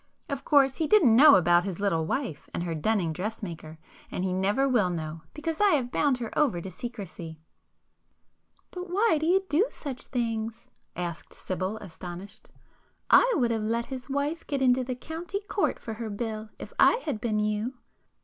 [0.29, 3.77] Of course he didn't know about his little wife and her dunning dressmaker;
[4.09, 7.39] and he never will know, because I have bound her over to secrecy."
[8.71, 12.49] "But why do you do such things?" asked Sibyl astonished;
[13.11, 16.73] "I would have let his wife get into the County Court for her bill, if
[16.79, 17.75] I had been you!"